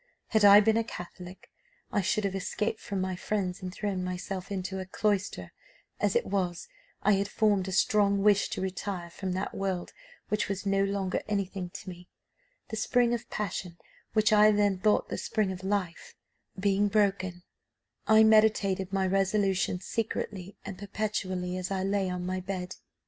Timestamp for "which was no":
10.29-10.83